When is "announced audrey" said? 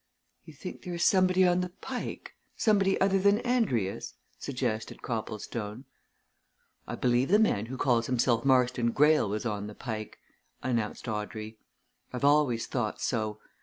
10.63-11.59